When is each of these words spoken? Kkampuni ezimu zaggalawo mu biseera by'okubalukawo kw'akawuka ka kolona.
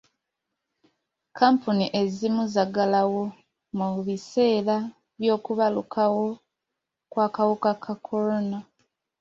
Kkampuni 1.29 1.85
ezimu 2.01 2.43
zaggalawo 2.53 3.23
mu 3.77 3.87
biseera 4.05 4.77
by'okubalukawo 5.19 6.25
kw'akawuka 7.11 7.71
ka 7.83 7.93
kolona. 8.05 8.57